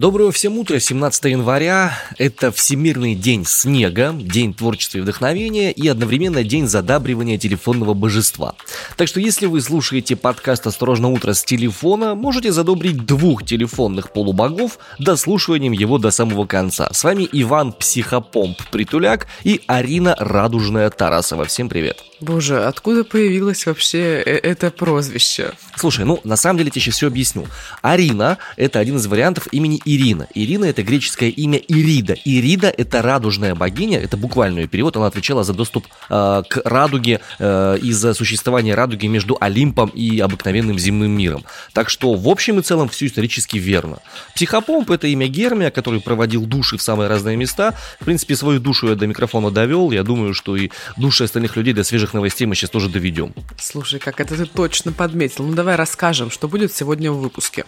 [0.00, 1.92] Доброго всем утра, 17 января.
[2.16, 8.54] Это Всемирный день снега, день творчества и вдохновения и одновременно день задабривания телефонного божества.
[8.96, 14.78] Так что если вы слушаете подкаст «Осторожно утро» с телефона, можете задобрить двух телефонных полубогов
[14.98, 16.88] дослушиванием его до самого конца.
[16.90, 21.44] С вами Иван Психопомп Притуляк и Арина Радужная Тарасова.
[21.44, 22.09] Всем привет.
[22.20, 25.52] Боже, откуда появилось вообще э, это прозвище?
[25.76, 27.46] Слушай, ну на самом деле я тебе все объясню.
[27.80, 30.26] Арина– это один из вариантов имени Ирина.
[30.34, 32.14] Ирина– это греческое имя Ирида.
[32.24, 37.78] Ирида– это радужная богиня, это буквальный перевод, она отвечала за доступ э, к радуге э,
[37.82, 41.44] и за существование радуги между Олимпом и обыкновенным земным миром.
[41.72, 44.00] Так что в общем и целом все исторически верно.
[44.34, 47.74] Психопомп– это имя Гермия, который проводил души в самые разные места.
[47.98, 49.90] В принципе, свою душу я до микрофона довел.
[49.90, 53.34] Я думаю, что и души остальных людей до свежих новостей мы сейчас тоже доведем.
[53.58, 55.44] Слушай, как это ты точно подметил.
[55.44, 57.64] Ну давай расскажем, что будет сегодня в выпуске.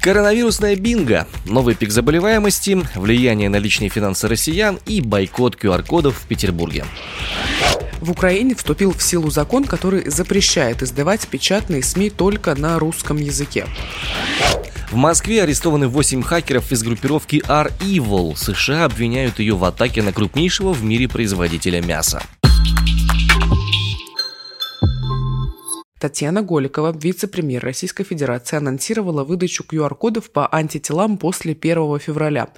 [0.00, 6.84] Коронавирусная бинго, новый пик заболеваемости, влияние на личные финансы россиян и бойкот QR-кодов в Петербурге.
[8.00, 13.66] В Украине вступил в силу закон, который запрещает издавать печатные СМИ только на русском языке.
[14.90, 18.34] В Москве арестованы 8 хакеров из группировки R-Evil.
[18.34, 22.22] США обвиняют ее в атаке на крупнейшего в мире производителя мяса.
[26.00, 32.48] Татьяна Голикова, вице-премьер Российской Федерации, анонсировала выдачу QR-кодов по антителам после 1 февраля.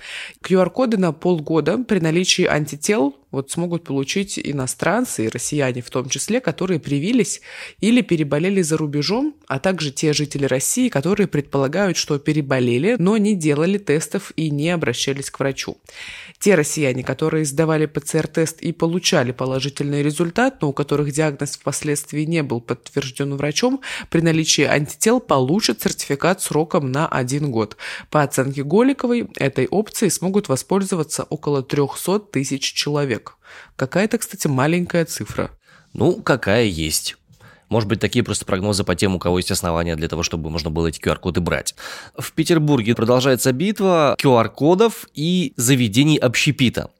[0.44, 6.40] QR-коды на полгода при наличии антител вот смогут получить иностранцы и россияне в том числе,
[6.40, 7.40] которые привились
[7.80, 13.34] или переболели за рубежом, а также те жители России, которые предполагают, что переболели, но не
[13.34, 15.78] делали тестов и не обращались к врачу.
[16.38, 22.42] Те россияне, которые сдавали ПЦР-тест и получали положительный результат, но у которых диагноз впоследствии не
[22.42, 27.76] был подтвержден врачом, при наличии антител получат сертификат сроком на один год.
[28.10, 33.19] По оценке Голиковой, этой опцией смогут воспользоваться около 300 тысяч человек.
[33.76, 35.50] Какая-то, кстати, маленькая цифра.
[35.92, 37.16] Ну, какая есть.
[37.70, 40.70] Может быть, такие просто прогнозы по тем, у кого есть основания для того, чтобы можно
[40.70, 41.76] было эти QR-коды брать.
[42.18, 46.90] В Петербурге продолжается битва QR-кодов и заведений общепита.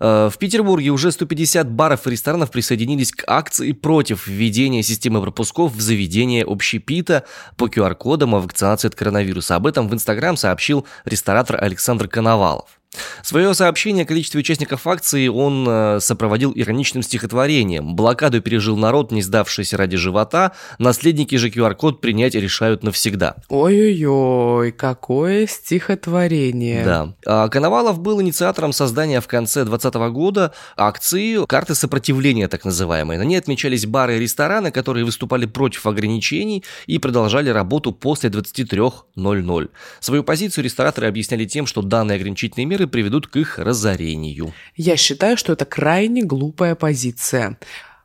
[0.00, 5.72] Э, в Петербурге уже 150 баров и ресторанов присоединились к акции против введения системы пропусков
[5.72, 7.24] в заведение общепита
[7.56, 9.54] по QR-кодам о вакцинации от коронавируса.
[9.54, 12.77] Об этом в Инстаграм сообщил ресторатор Александр Коновалов.
[13.22, 17.94] Свое сообщение о количестве участников акции он э, сопроводил ироничным стихотворением.
[17.94, 20.52] Блокаду пережил народ, не сдавшийся ради живота.
[20.78, 23.36] Наследники же QR-код принять решают навсегда.
[23.48, 26.84] Ой-ой-ой, какое стихотворение.
[26.84, 27.14] Да.
[27.26, 33.18] А Коновалов был инициатором создания в конце 2020 года акции «Карты сопротивления» так называемые.
[33.18, 39.68] На ней отмечались бары и рестораны, которые выступали против ограничений и продолжали работу после 23.00.
[40.00, 44.52] Свою позицию рестораторы объясняли тем, что данные ограничительные меры приведут к их разорению.
[44.76, 47.58] Я считаю, что это крайне глупая позиция.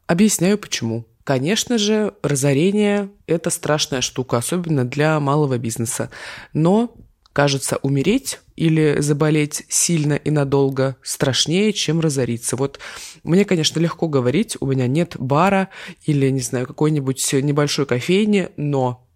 [0.08, 1.06] Объясняю почему.
[1.24, 6.10] Конечно же, разорение– это страшная штука, особенно для малого бизнеса.
[6.52, 6.94] Но,
[7.32, 12.58] кажется, умереть или заболеть сильно и надолго страшнее, чем разориться.
[12.58, 12.80] Вот
[13.24, 15.70] мне, конечно, легко говорить, у меня нет бара
[16.06, 19.08] или, не знаю, какой-нибудь небольшой кофейни, но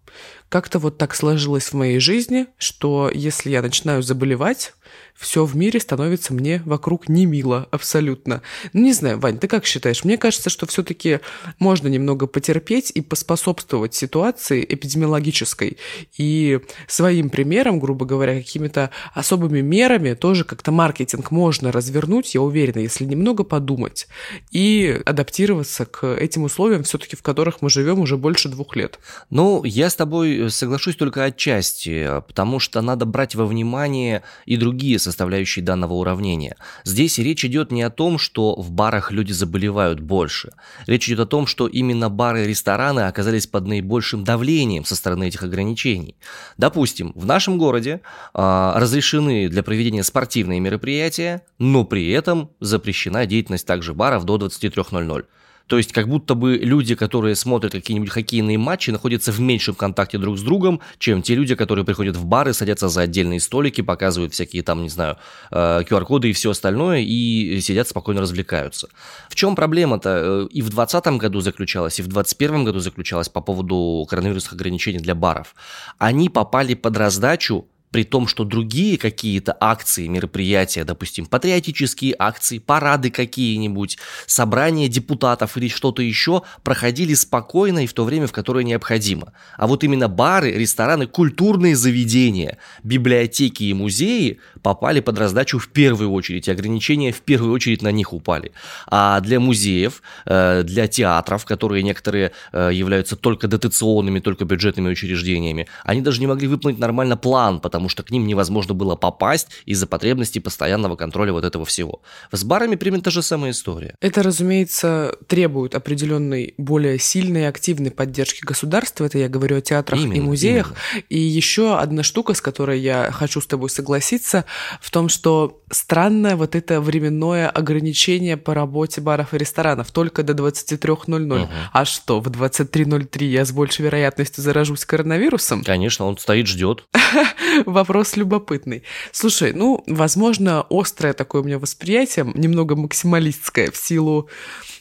[0.48, 4.72] как-то вот так сложилось в моей жизни, что если я начинаю заболевать,
[5.14, 8.42] все в мире становится мне вокруг не мило абсолютно.
[8.72, 10.04] Ну, не знаю, Вань, ты как считаешь?
[10.04, 11.20] Мне кажется, что все-таки
[11.58, 15.76] можно немного потерпеть и поспособствовать ситуации эпидемиологической.
[16.16, 22.80] И своим примером, грубо говоря, какими-то особыми мерами тоже как-то маркетинг можно развернуть, я уверена,
[22.80, 24.06] если немного подумать
[24.50, 28.98] и адаптироваться к этим условиям, все-таки в которых мы живем уже больше двух лет.
[29.30, 34.87] Ну, я с тобой соглашусь только отчасти, потому что надо брать во внимание и другие
[34.96, 36.56] составляющие данного уравнения.
[36.84, 40.52] Здесь речь идет не о том, что в барах люди заболевают больше.
[40.86, 45.28] Речь идет о том, что именно бары и рестораны оказались под наибольшим давлением со стороны
[45.28, 46.16] этих ограничений.
[46.56, 48.00] Допустим, в нашем городе
[48.34, 55.26] э, разрешены для проведения спортивные мероприятия, но при этом запрещена деятельность также баров до 23.00.
[55.68, 60.18] То есть как будто бы люди, которые смотрят какие-нибудь хоккейные матчи, находятся в меньшем контакте
[60.18, 64.32] друг с другом, чем те люди, которые приходят в бары, садятся за отдельные столики, показывают
[64.32, 65.18] всякие там, не знаю,
[65.52, 68.88] QR-коды э, и все остальное, и сидят спокойно развлекаются.
[69.28, 70.08] В чем проблема-то?
[70.08, 74.98] Э, и в 2020 году заключалась, и в 2021 году заключалась по поводу коронавирусных ограничений
[74.98, 75.54] для баров.
[75.98, 83.10] Они попали под раздачу при том, что другие какие-то акции, мероприятия, допустим, патриотические акции, парады
[83.10, 89.32] какие-нибудь, собрания депутатов или что-то еще проходили спокойно и в то время, в которое необходимо.
[89.56, 96.12] А вот именно бары, рестораны, культурные заведения, библиотеки и музеи попали под раздачу в первую
[96.12, 98.52] очередь, и ограничения в первую очередь на них упали.
[98.86, 105.66] А для музеев, э, для театров, которые некоторые э, являются только дотационными, только бюджетными учреждениями,
[105.84, 109.48] они даже не могли выполнить нормально план, потому потому что к ним невозможно было попасть
[109.64, 112.02] из-за потребности постоянного контроля вот этого всего.
[112.32, 113.94] С барами примерно та же самая история.
[114.00, 119.06] Это, разумеется, требует определенной более сильной и активной поддержки государства.
[119.06, 120.74] Это я говорю о театрах именно, и музеях.
[120.92, 121.04] Именно.
[121.08, 124.44] И еще одна штука, с которой я хочу с тобой согласиться,
[124.80, 130.32] в том, что странное вот это временное ограничение по работе баров и ресторанов только до
[130.32, 131.42] 23.00.
[131.42, 131.48] Угу.
[131.72, 135.64] А что, в 23.03 я с большей вероятностью заражусь коронавирусом?
[135.64, 136.84] Конечно, он стоит, ждет.
[137.66, 138.82] вопрос любопытный.
[139.12, 144.28] Слушай, ну, возможно, острое такое у меня восприятие, немного максималистское в силу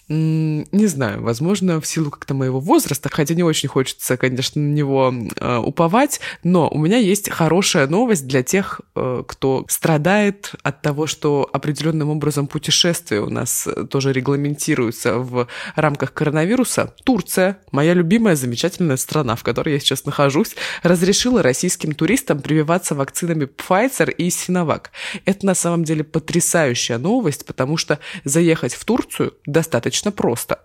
[0.10, 5.14] не знаю, возможно, в силу как-то моего возраста, хотя не очень хочется, конечно, на него
[5.36, 11.08] э, уповать, но у меня есть хорошая новость для тех, э, кто страдает от того,
[11.08, 16.94] что определенным образом путешествия у нас э, тоже регламентируются в рамках коронавируса.
[17.04, 23.44] Турция, моя любимая замечательная страна, в которой я сейчас нахожусь, разрешила российским туристам прививаться вакцинами
[23.44, 24.86] Pfizer и Sinovac.
[25.26, 30.60] Это на самом деле потрясающая новость, потому что заехать в Турцию достаточно достаточно просто.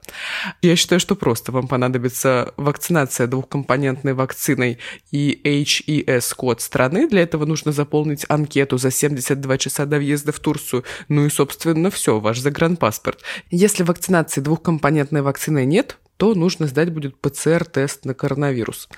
[0.63, 1.53] Я считаю, что просто.
[1.53, 4.79] Вам понадобится вакцинация двухкомпонентной вакциной
[5.11, 7.09] и HES-код страны.
[7.09, 10.85] Для этого нужно заполнить анкету за 72 часа до въезда в Турцию.
[11.09, 13.21] Ну и, собственно, все, ваш загранпаспорт.
[13.51, 18.89] Если вакцинации двухкомпонентной вакциной нет, то нужно сдать будет ПЦР-тест на коронавирус.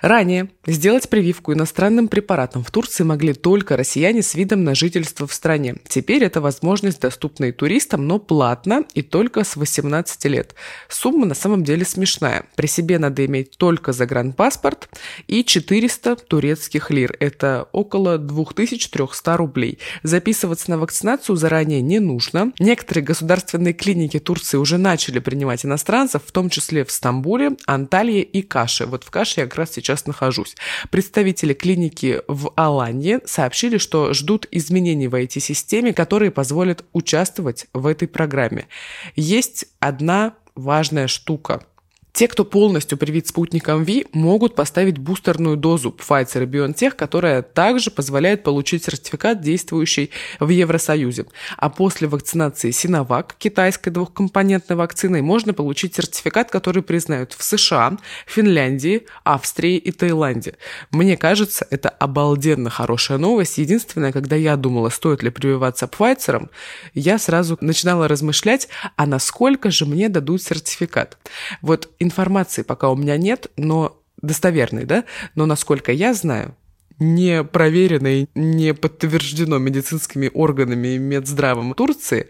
[0.00, 5.34] Ранее сделать прививку иностранным препаратам в Турции могли только россияне с видом на жительство в
[5.34, 5.76] стране.
[5.86, 10.54] Теперь эта возможность доступна и туристам, но платно и только с 18 лет.
[10.88, 12.46] Сумма на самом деле смешная.
[12.56, 14.88] При себе надо иметь только загранпаспорт
[15.26, 17.14] и 400 турецких лир.
[17.20, 19.78] Это около 2300 рублей.
[20.02, 22.52] Записываться на вакцинацию заранее не нужно.
[22.58, 28.40] Некоторые государственные клиники Турции уже начали принимать иностранцев, в том числе в Стамбуле, Анталии и
[28.40, 28.86] Каше.
[28.86, 30.56] Вот в Каше я как раз сейчас сейчас нахожусь.
[30.90, 38.06] Представители клиники в Аланье сообщили, что ждут изменений в IT-системе, которые позволят участвовать в этой
[38.06, 38.68] программе.
[39.16, 41.64] Есть одна важная штука.
[42.12, 47.90] Те, кто полностью привит спутником V, могут поставить бустерную дозу Pfizer и BioNTech, которая также
[47.90, 51.26] позволяет получить сертификат, действующий в Евросоюзе.
[51.56, 57.96] А после вакцинации Sinovac, китайской двухкомпонентной вакциной, можно получить сертификат, который признают в США,
[58.26, 60.56] Финляндии, Австрии и Таиланде.
[60.90, 63.58] Мне кажется, это обалденно хорошая новость.
[63.58, 66.48] Единственное, когда я думала, стоит ли прививаться Pfizer,
[66.94, 71.16] я сразу начинала размышлять, а насколько же мне дадут сертификат.
[71.62, 75.04] Вот информации пока у меня нет, но достоверной, да,
[75.34, 76.56] но насколько я знаю,
[76.98, 82.28] не проверено и не подтверждено медицинскими органами и медздравом Турции,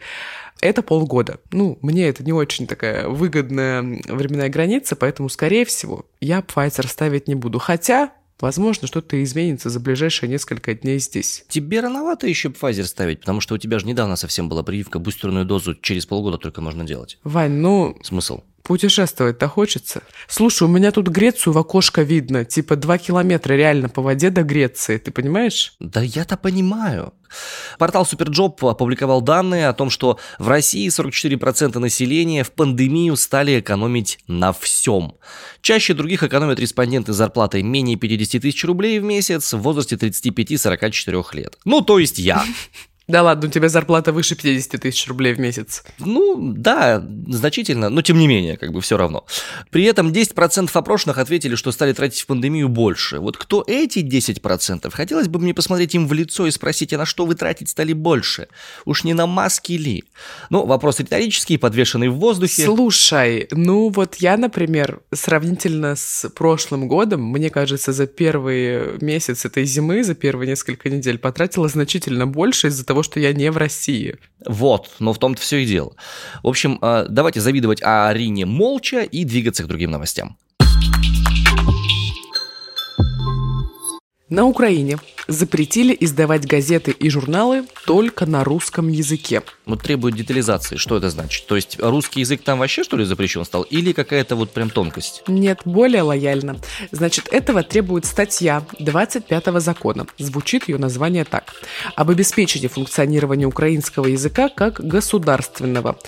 [0.61, 1.41] это полгода.
[1.51, 7.29] Ну, мне это не очень такая выгодная временная граница, поэтому, скорее всего, я Pfizer ставить
[7.29, 7.59] не буду.
[7.59, 11.45] Хотя, Возможно, что-то изменится за ближайшие несколько дней здесь.
[11.49, 15.45] Тебе рановато еще Pfizer ставить, потому что у тебя же недавно совсем была прививка, бустерную
[15.45, 17.19] дозу через полгода только можно делать.
[17.23, 17.99] Вань, ну...
[18.03, 18.41] Смысл?
[18.71, 20.05] Путешествовать-то хочется.
[20.29, 22.45] Слушай, у меня тут Грецию в окошко видно.
[22.45, 24.97] Типа два километра реально по воде до Греции.
[24.97, 25.75] Ты понимаешь?
[25.81, 27.13] Да я-то понимаю.
[27.81, 34.21] Портал SuperJob опубликовал данные о том, что в России 44% населения в пандемию стали экономить
[34.29, 35.15] на всем.
[35.63, 41.25] Чаще других экономят респонденты с зарплатой менее 50 тысяч рублей в месяц в возрасте 35-44
[41.33, 41.59] лет.
[41.65, 42.45] Ну, то есть я.
[43.11, 45.83] Да ладно, у тебя зарплата выше 50 тысяч рублей в месяц.
[45.99, 49.25] Ну, да, значительно, но тем не менее, как бы все равно.
[49.71, 53.19] При этом 10% опрошенных ответили, что стали тратить в пандемию больше.
[53.19, 54.91] Вот кто эти 10%?
[54.93, 57.93] Хотелось бы мне посмотреть им в лицо и спросить, а на что вы тратить стали
[57.93, 58.49] больше?
[58.85, 60.05] Уж не на маски ли?
[60.51, 62.65] Ну, вопрос риторический, подвешенный в воздухе.
[62.65, 69.65] Слушай, ну вот я, например, сравнительно с прошлым годом, мне кажется, за первый месяц этой
[69.65, 73.57] зимы, за первые несколько недель потратила значительно больше из-за того, того, что я не в
[73.57, 74.17] России.
[74.47, 75.93] Вот, но в том-то все и дело.
[76.43, 80.37] В общем, э, давайте завидовать Арине молча и двигаться к другим новостям.
[84.31, 84.97] На Украине
[85.27, 89.43] запретили издавать газеты и журналы только на русском языке.
[89.67, 90.77] Вот требует детализации.
[90.77, 91.49] Что это значит?
[91.49, 93.63] То есть русский язык там вообще что ли запрещен стал?
[93.63, 95.25] Или какая-то вот прям тонкость?
[95.27, 96.61] Нет, более лояльно.
[96.93, 100.07] Значит, этого требует статья 25 закона.
[100.17, 101.53] Звучит ее название так.
[101.97, 105.99] Об обеспечении функционирования украинского языка как государственного.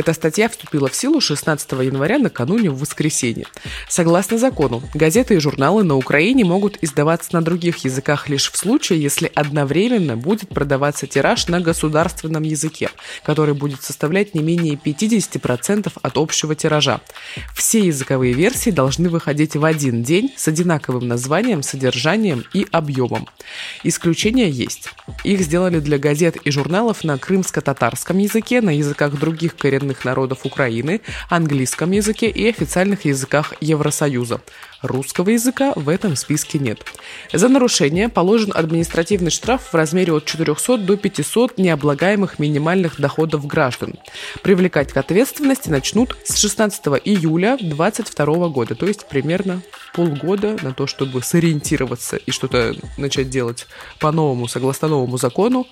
[0.00, 3.44] Эта статья вступила в силу 16 января накануне в воскресенье.
[3.86, 9.02] Согласно закону, газеты и журналы на Украине могут издаваться на других языках лишь в случае,
[9.02, 12.88] если одновременно будет продаваться тираж на государственном языке,
[13.24, 17.02] который будет составлять не менее 50% от общего тиража.
[17.54, 23.28] Все языковые версии должны выходить в один день с одинаковым названием, содержанием и объемом.
[23.84, 24.88] Исключения есть.
[25.24, 30.44] Их сделали для газет и журналов на крымско-татарском языке, на языках других коренных коренных народов
[30.44, 34.40] Украины, английском языке и официальных языках Евросоюза.
[34.82, 36.80] Русского языка в этом списке нет.
[37.32, 43.94] За нарушение положен административный штраф в размере от 400 до 500 необлагаемых минимальных доходов граждан.
[44.42, 49.60] Привлекать к ответственности начнут с 16 июля 2022 года, то есть примерно
[49.94, 53.66] полгода на то, чтобы сориентироваться и что-то начать делать
[53.98, 55.66] по новому, согласно новому закону,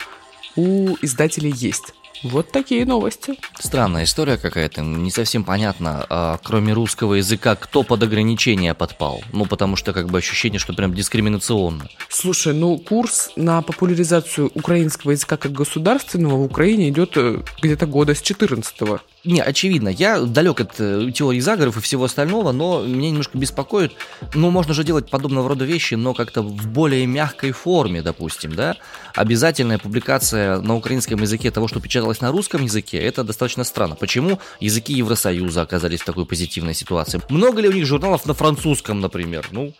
[0.56, 1.94] у издателей есть.
[2.22, 3.34] Вот такие новости.
[3.58, 9.22] Странная история какая-то, не совсем понятно, а, кроме русского языка, кто под ограничения подпал.
[9.32, 11.88] Ну, потому что как бы ощущение, что прям дискриминационно.
[12.08, 18.14] Слушай, ну курс на популяризацию украинского языка как государственного в Украине идет э, где-то года
[18.14, 19.00] с 14 -го.
[19.24, 23.92] Не, очевидно, я далек от э, теории заговоров и всего остального, но меня немножко беспокоит,
[24.34, 28.76] ну, можно же делать подобного рода вещи, но как-то в более мягкой форме, допустим, да?
[29.14, 33.94] Обязательная публикация на украинском языке того, что печаталось на русском языке, это достаточно странно.
[33.94, 37.20] Почему языки Евросоюза оказались в такой позитивной ситуации?
[37.28, 39.46] Много ли у них журналов на французском, например?
[39.52, 39.72] Ну,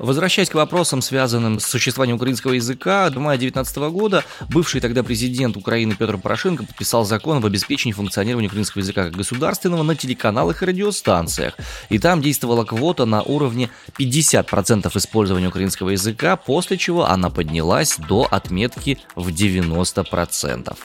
[0.00, 5.58] Возвращаясь к вопросам, связанным с существованием украинского языка, до мая 2019 года бывший тогда президент
[5.58, 10.66] Украины Петр Порошенко подписал закон об обеспечении функционирования украинского языка как государственного на телеканалах и
[10.66, 11.54] радиостанциях.
[11.90, 18.26] И там действовала квота на уровне 50% использования украинского языка, после чего она поднялась до
[18.30, 20.76] отметки в 90%.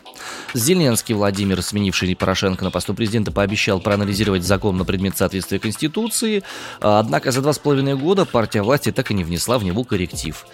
[0.54, 6.44] Зеленский Владимир, сменивший Порошенко на посту президента, пообещал проанализировать закон на предмет соответствия Конституции,
[6.82, 9.84] однако за два с половиной года партия власти так так и не внесла в него
[9.84, 10.48] корректив.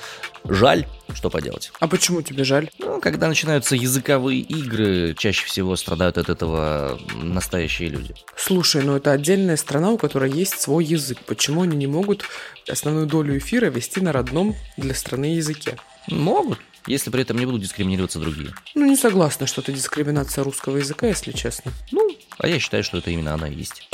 [0.43, 1.71] Жаль, что поделать.
[1.79, 2.69] А почему тебе жаль?
[2.79, 8.13] Ну, когда начинаются языковые игры, чаще всего страдают от этого настоящие люди.
[8.35, 11.19] Слушай, ну это отдельная страна, у которой есть свой язык.
[11.27, 12.25] Почему они не могут
[12.67, 15.77] основную долю эфира вести на родном для страны языке?
[16.07, 18.49] Могут, если при этом не будут дискриминироваться другие.
[18.75, 21.71] Ну, не согласна, что это дискриминация русского языка, если честно.
[21.93, 23.87] Ну, а я считаю, что это именно она и есть.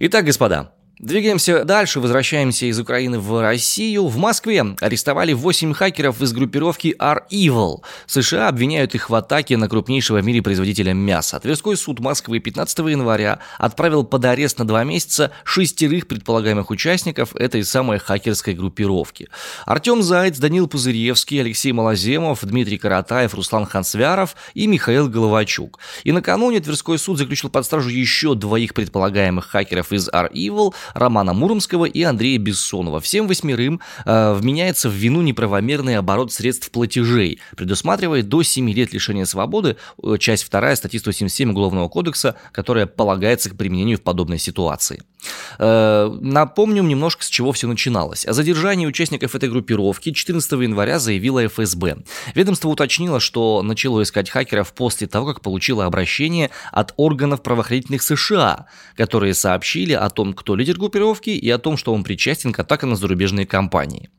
[0.00, 0.74] Итак, господа,
[1.04, 4.06] Двигаемся дальше, возвращаемся из Украины в Россию.
[4.06, 7.82] В Москве арестовали 8 хакеров из группировки R-Evil.
[8.06, 11.38] США обвиняют их в атаке на крупнейшего в мире производителя мяса.
[11.38, 17.64] Тверской суд Москвы 15 января отправил под арест на два месяца шестерых предполагаемых участников этой
[17.64, 19.28] самой хакерской группировки.
[19.66, 25.80] Артем Заяц, Данил Пузыревский, Алексей Малоземов, Дмитрий Каратаев, Руслан Хансвяров и Михаил Головачук.
[26.04, 31.84] И накануне Тверской суд заключил под стражу еще двоих предполагаемых хакеров из R-Evil, Романа Муромского
[31.84, 33.00] и Андрея Бессонова.
[33.00, 39.24] Всем восьмерым э, вменяется в вину неправомерный оборот средств платежей, предусматривая до 7 лет лишения
[39.24, 45.02] свободы, э, часть 2 статьи 177 Уголовного кодекса, которая полагается к применению в подобной ситуации.
[45.58, 48.26] Э, напомним немножко, с чего все начиналось.
[48.26, 51.98] О задержании участников этой группировки 14 января заявила ФСБ.
[52.34, 58.66] Ведомство уточнило, что начало искать хакеров после того, как получило обращение от органов правоохранительных США,
[58.96, 62.90] которые сообщили о том, кто лидер группировки и о том, что он причастен к атакам
[62.90, 64.10] на зарубежные компании.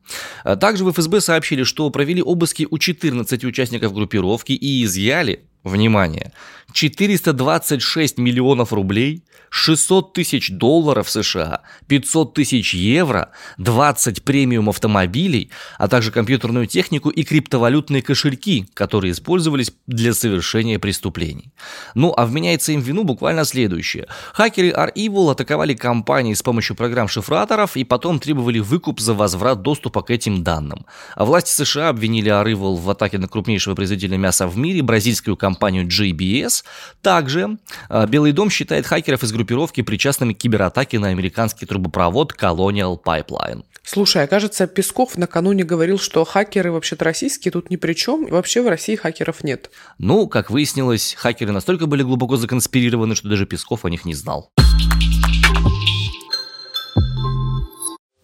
[0.60, 6.32] Также в ФСБ сообщили, что провели обыски у 14 участников группировки и изъяли, внимание,
[6.72, 16.10] 426 миллионов рублей, 600 тысяч долларов США, 500 тысяч евро, 20 премиум автомобилей, а также
[16.10, 21.52] компьютерную технику и криптовалютные кошельки, которые использовались для совершения преступлений.
[21.94, 24.06] Ну, а вменяется им вину буквально следующее.
[24.34, 30.10] Хакеры R-Evil атаковали компании с помощью программ-шифраторов и потом требовали выкуп за возврат доступа к
[30.10, 30.84] этим данным.
[31.14, 35.55] А власти США обвинили R-Evil в атаке на крупнейшего производителя мяса в мире, бразильскую компанию
[35.60, 36.64] JBS.
[37.02, 37.58] Также
[37.88, 43.64] а, Белый дом считает хакеров из группировки причастными к кибератаке на американский трубопровод Colonial Pipeline.
[43.82, 48.32] Слушай, а кажется, Песков накануне говорил, что хакеры вообще-то российские тут ни при чем, и
[48.32, 49.70] вообще в России хакеров нет.
[49.98, 54.50] Ну, как выяснилось, хакеры настолько были глубоко законспирированы, что даже Песков о них не знал.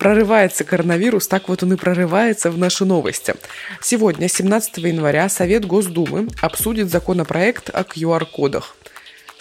[0.02, 3.34] Прорывается коронавирус, так вот он и прорывается в наши новости.
[3.80, 8.74] Сегодня, 17 января, Совет Госдумы обсудит законопроект о QR-кодах.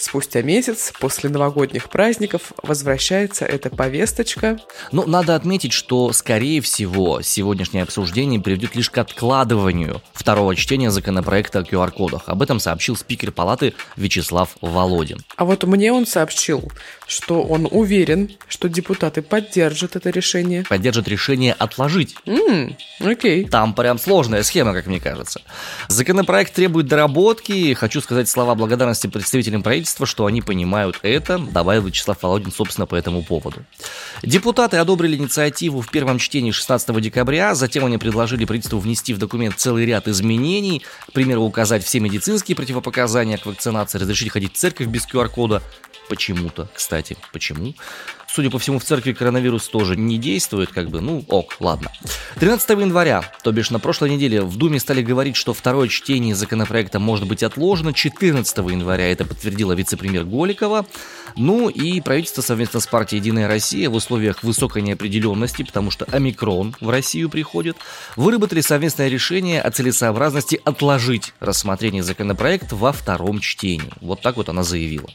[0.01, 4.57] Спустя месяц после новогодних праздников возвращается эта повесточка.
[4.91, 11.59] Ну, надо отметить, что, скорее всего, сегодняшнее обсуждение приведет лишь к откладыванию второго чтения законопроекта
[11.59, 12.23] о QR-кодах.
[12.25, 15.19] Об этом сообщил спикер палаты Вячеслав Володин.
[15.35, 16.71] А вот мне он сообщил,
[17.05, 20.63] что он уверен, что депутаты поддержат это решение.
[20.67, 22.15] Поддержат решение отложить.
[22.25, 23.45] Ммм, окей.
[23.45, 25.41] Там прям сложная схема, как мне кажется.
[25.89, 27.75] Законопроект требует доработки.
[27.75, 32.85] Хочу сказать слова благодарности представителям правительства правительства, что они понимают это, добавил Вячеслав Володин, собственно,
[32.85, 33.65] по этому поводу.
[34.23, 39.55] Депутаты одобрили инициативу в первом чтении 16 декабря, затем они предложили правительству внести в документ
[39.57, 44.87] целый ряд изменений, к примеру, указать все медицинские противопоказания к вакцинации, разрешить ходить в церковь
[44.87, 45.61] без QR-кода,
[46.11, 47.73] почему-то, кстати, почему?
[48.27, 51.89] Судя по всему, в церкви коронавирус тоже не действует, как бы, ну, ок, ладно.
[52.35, 56.99] 13 января, то бишь на прошлой неделе, в Думе стали говорить, что второе чтение законопроекта
[56.99, 57.93] может быть отложено.
[57.93, 60.85] 14 января это подтвердила вице-премьер Голикова.
[61.37, 66.75] Ну и правительство совместно с партией «Единая Россия» в условиях высокой неопределенности, потому что омикрон
[66.81, 67.77] в Россию приходит,
[68.17, 73.91] выработали совместное решение о целесообразности отложить рассмотрение законопроекта во втором чтении.
[74.01, 75.09] Вот так вот она заявила.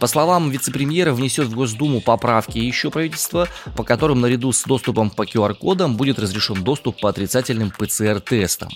[0.00, 5.24] По словам вице-премьера, внесет в Госдуму поправки еще правительство, по которым наряду с доступом по
[5.26, 8.70] QR-кодам будет разрешен доступ по отрицательным ПЦР-тестам.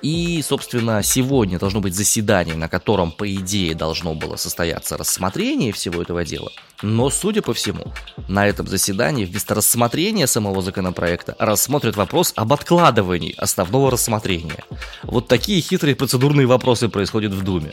[0.00, 6.00] И, собственно, сегодня должно быть заседание, на котором, по идее, должно было состояться рассмотрение всего
[6.00, 6.50] этого дела.
[6.80, 7.92] Но, судя по всему,
[8.26, 14.64] на этом заседании вместо рассмотрения самого законопроекта рассмотрят вопрос об откладывании основного рассмотрения.
[15.02, 17.72] Вот такие хитрые процедурные вопросы происходят в Думе.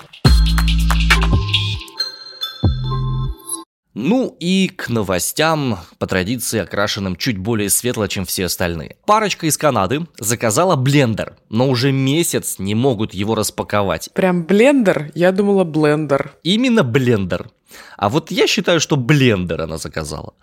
[3.99, 8.97] Ну и к новостям, по традиции окрашенным чуть более светло, чем все остальные.
[9.07, 14.11] Парочка из Канады заказала блендер, но уже месяц не могут его распаковать.
[14.13, 15.11] Прям блендер?
[15.15, 16.33] Я думала блендер.
[16.43, 17.49] Именно блендер.
[17.97, 20.35] А вот я считаю, что блендер она заказала.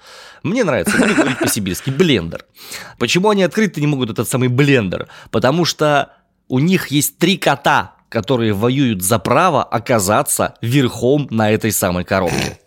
[0.43, 2.47] Мне нравится, буду говорить по-сибирски, блендер.
[2.99, 5.07] Почему они открыто не могут этот самый блендер?
[5.31, 6.11] Потому что
[6.49, 12.59] у них есть три кота, которые воюют за право оказаться верхом на этой самой коробке.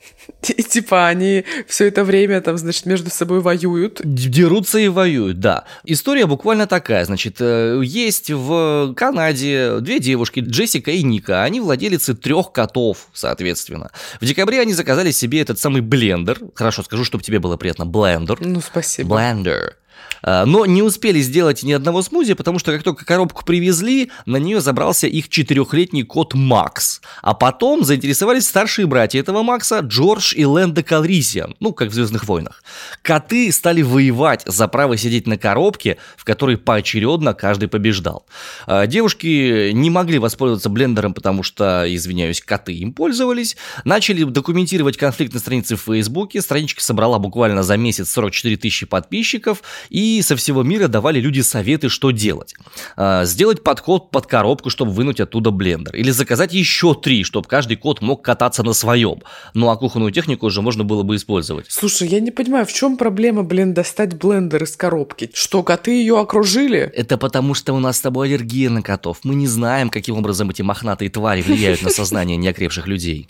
[0.48, 4.02] И типа они все это время там, значит, между собой воюют.
[4.04, 5.66] Дерутся и воюют, да.
[5.84, 12.14] История буквально такая, значит, э, есть в Канаде две девушки, Джессика и Ника, они владелицы
[12.14, 13.92] трех котов, соответственно.
[14.22, 18.38] В декабре они заказали себе этот самый блендер, хорошо скажу, чтобы тебе было приятно, блендер.
[18.42, 19.16] Ну, спасибо.
[19.16, 19.76] Блендер.
[20.22, 24.38] А, но не успели сделать ни одного смузи, потому что как только коробку привезли, на
[24.38, 27.02] нее забрался их четырехлетний кот Макс.
[27.22, 32.28] А потом заинтересовались старшие братья этого Макса, Джордж и Лэнда Калрисиан, ну, как в «Звездных
[32.28, 32.64] войнах».
[33.02, 38.26] Коты стали воевать за право сидеть на коробке, в которой поочередно каждый побеждал.
[38.66, 43.56] А, девушки не могли воспользоваться блендером, потому что, извиняюсь, коты им пользовались.
[43.86, 46.42] Начали документировать конфликт на странице в Фейсбуке.
[46.42, 49.64] Страничка собрала буквально за месяц 44 тысячи подписчиков.
[49.90, 52.56] И со всего мира давали люди советы, что делать.
[52.96, 55.96] А, сделать подход под коробку, чтобы вынуть оттуда блендер.
[55.96, 59.22] Или заказать еще три, чтобы каждый кот мог кататься на своем.
[59.54, 61.68] Ну а кухонную технику уже можно было бы использовать.
[61.70, 65.30] Слушай, я не понимаю, в чем проблема, блин, достать блендер из коробки?
[65.34, 66.80] Что, коты ее окружили?
[66.80, 69.20] Это потому, что у нас с тобой аллергия на котов.
[69.24, 73.30] Мы не знаем, каким образом эти мохнатые твари влияют на сознание неокрепших людей.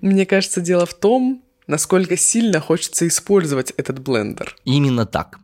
[0.00, 4.56] Мне кажется, дело в том, насколько сильно хочется использовать этот блендер.
[4.64, 5.38] Именно так.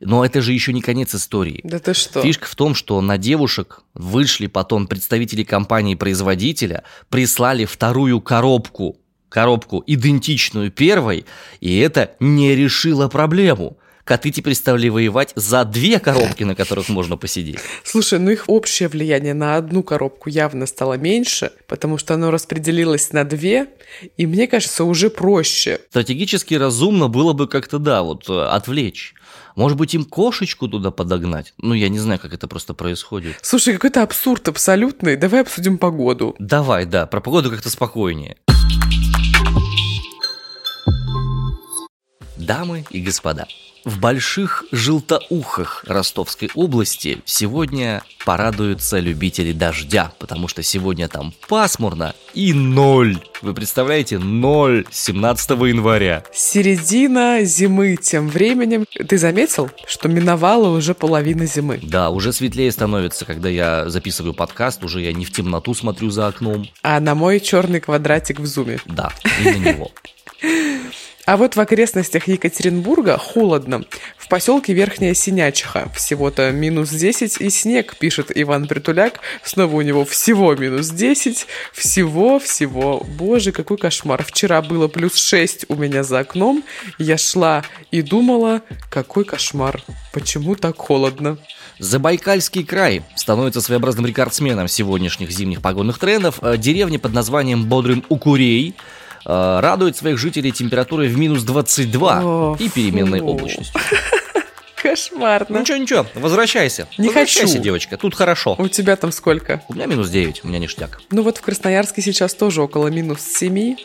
[0.00, 1.60] Но это же еще не конец истории.
[1.64, 2.22] Да ты что?
[2.22, 8.96] Фишка в том, что на девушек вышли потом представители компании-производителя, прислали вторую коробку,
[9.28, 11.26] коробку идентичную первой,
[11.60, 13.78] и это не решило проблему
[14.08, 17.58] коты теперь стали воевать за две коробки, на которых можно посидеть.
[17.84, 23.12] Слушай, ну их общее влияние на одну коробку явно стало меньше, потому что оно распределилось
[23.12, 23.66] на две,
[24.16, 25.80] и мне кажется, уже проще.
[25.90, 29.14] Стратегически разумно было бы как-то, да, вот э, отвлечь.
[29.58, 31.52] Может быть, им кошечку туда подогнать?
[31.58, 33.40] Ну, я не знаю, как это просто происходит.
[33.42, 35.16] Слушай, какой-то абсурд абсолютный.
[35.16, 36.36] Давай обсудим погоду.
[36.38, 38.36] Давай, да, про погоду как-то спокойнее.
[42.36, 43.48] Дамы и господа,
[43.88, 52.52] в больших желтоухах Ростовской области сегодня порадуются любители дождя, потому что сегодня там пасмурно и
[52.52, 53.18] ноль.
[53.40, 56.22] Вы представляете, ноль 17 января.
[56.34, 58.84] Середина зимы тем временем.
[58.92, 61.80] Ты заметил, что миновала уже половина зимы?
[61.82, 66.26] Да, уже светлее становится, когда я записываю подкаст, уже я не в темноту смотрю за
[66.26, 66.68] окном.
[66.82, 68.80] А на мой черный квадратик в зуме.
[68.84, 69.90] Да, и на него.
[71.28, 73.84] А вот в окрестностях Екатеринбурга холодно.
[74.16, 79.20] В поселке Верхняя Синячиха всего-то минус 10 и снег, пишет Иван Притуляк.
[79.44, 81.46] Снова у него всего минус 10.
[81.74, 83.06] Всего-всего.
[83.18, 84.24] Боже, какой кошмар.
[84.24, 86.64] Вчера было плюс 6 у меня за окном.
[86.96, 89.82] Я шла и думала, какой кошмар.
[90.14, 91.36] Почему так холодно?
[91.78, 96.38] Забайкальский край становится своеобразным рекордсменом сегодняшних зимних погодных трендов.
[96.40, 98.74] Э, деревня под названием Бодрым Укурей
[99.28, 103.26] радует своих жителей температурой в минус 22 О, и переменной фу.
[103.26, 103.80] облачностью.
[104.82, 105.58] Кошмарно.
[105.58, 106.88] Ничего, ничего, возвращайся.
[106.98, 107.62] Не возвращайся, хочу.
[107.62, 108.54] девочка, тут хорошо.
[108.58, 109.62] У тебя там сколько?
[109.68, 111.00] У меня минус 9, у меня ништяк.
[111.10, 113.76] Ну вот в Красноярске сейчас тоже около минус 7.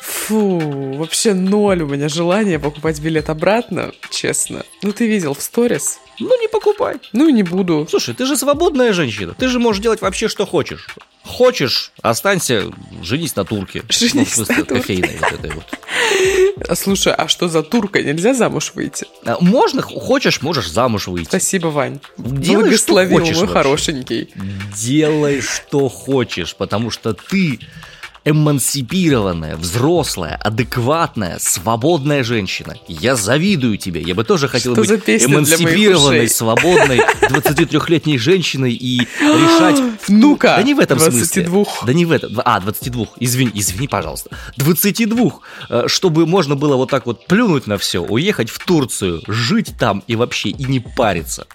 [0.00, 0.58] Фу,
[0.96, 4.64] вообще ноль у меня желания покупать билет обратно, честно.
[4.82, 6.00] Ну ты видел в сторис?
[6.18, 6.96] Ну не покупай.
[7.12, 7.86] Ну не буду.
[7.88, 10.88] Слушай, ты же свободная женщина, ты же можешь делать вообще что хочешь.
[11.24, 12.64] Хочешь, останься,
[13.02, 13.84] женись на турке.
[13.88, 14.74] Женись Ну, в смысле, на турке.
[14.82, 15.64] кофейной вот этой вот.
[16.68, 18.02] А, Слушай, а что за турка?
[18.02, 19.06] Нельзя замуж выйти?
[19.24, 21.28] А, Можно, хочешь, можешь замуж выйти.
[21.28, 22.00] Спасибо, Вань.
[22.18, 23.54] Делай, что Благословил хочешь мой вообще.
[23.54, 24.30] хорошенький.
[24.76, 27.60] Делай, что хочешь, потому что ты
[28.24, 32.76] эмансипированная, взрослая, адекватная, свободная женщина.
[32.86, 34.00] Я завидую тебе.
[34.00, 39.82] Я бы тоже хотел Что быть эмансипированной, свободной 23-летней женщиной и решать...
[40.08, 41.20] Ну-ка, Да не в этом 22.
[41.20, 41.66] смысле.
[41.86, 42.40] Да не в этом.
[42.44, 43.06] А, 22.
[43.20, 44.30] Извини, извини, пожалуйста.
[44.56, 45.30] 22.
[45.68, 50.02] Э, Чтобы можно было вот так вот плюнуть на все, уехать в Турцию, жить там
[50.06, 51.46] и вообще и не париться.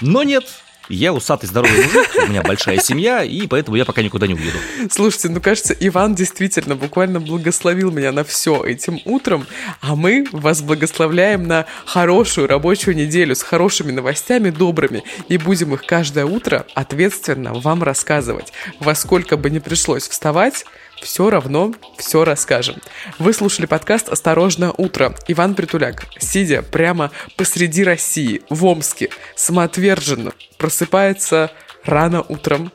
[0.00, 0.44] Но нет,
[0.88, 4.58] я усатый здоровый мужик, у меня большая семья, и поэтому я пока никуда не уеду.
[4.90, 9.46] Слушайте, ну кажется, Иван действительно буквально благословил меня на все этим утром,
[9.80, 15.84] а мы вас благословляем на хорошую рабочую неделю с хорошими новостями, добрыми, и будем их
[15.84, 18.52] каждое утро ответственно вам рассказывать.
[18.80, 20.64] Во сколько бы ни пришлось вставать,
[21.02, 22.76] все равно все расскажем.
[23.18, 25.14] Вы слушали подкаст «Осторожно, утро».
[25.28, 31.50] Иван Притуляк, сидя прямо посреди России, в Омске, самоотверженно просыпается
[31.84, 32.72] рано утром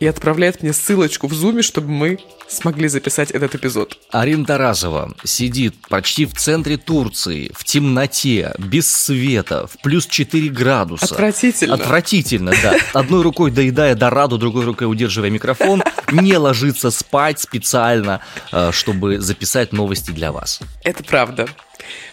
[0.00, 3.98] и отправляет мне ссылочку в зуме, чтобы мы смогли записать этот эпизод.
[4.10, 11.04] Арина Тарасова сидит почти в центре Турции, в темноте, без света, в плюс 4 градуса.
[11.04, 11.74] Отвратительно.
[11.74, 12.76] Отвратительно, да.
[12.92, 18.20] Одной рукой доедая дораду, другой рукой удерживая микрофон, не ложится спать специально,
[18.52, 20.60] э, чтобы записать новости для вас.
[20.82, 21.46] Это правда.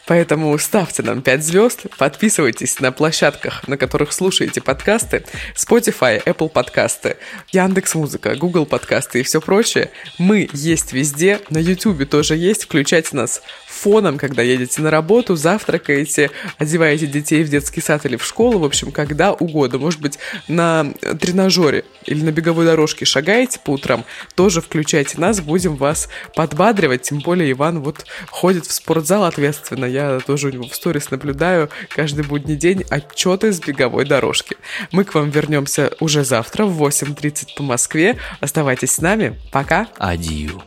[0.05, 5.25] Поэтому ставьте нам 5 звезд, подписывайтесь на площадках, на которых слушаете подкасты,
[5.55, 7.17] Spotify, Apple подкасты,
[7.51, 9.91] Яндекс Музыка, Google подкасты и все прочее.
[10.17, 13.41] Мы есть везде, на YouTube тоже есть, включайте нас
[13.77, 18.65] фоном, когда едете на работу, завтракаете, одеваете детей в детский сад или в школу, в
[18.65, 19.77] общем, когда угодно.
[19.79, 24.03] Может быть, на тренажере или на беговой дорожке шагаете по утрам,
[24.35, 27.03] тоже включайте нас, будем вас подбадривать.
[27.03, 29.85] Тем более Иван вот ходит в спортзал ответственно.
[29.85, 34.57] Я тоже у него в сторис наблюдаю каждый будний день отчеты с беговой дорожки.
[34.91, 38.17] Мы к вам вернемся уже завтра в 8.30 по Москве.
[38.39, 39.39] Оставайтесь с нами.
[39.51, 39.87] Пока.
[39.97, 40.63] Адью.